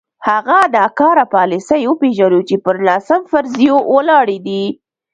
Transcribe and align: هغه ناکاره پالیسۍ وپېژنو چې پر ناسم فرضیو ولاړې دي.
هغه 0.27 0.57
ناکاره 0.75 1.25
پالیسۍ 1.33 1.81
وپېژنو 1.87 2.39
چې 2.49 2.55
پر 2.65 2.75
ناسم 2.87 3.21
فرضیو 3.31 3.75
ولاړې 3.93 4.37
دي. 4.45 4.63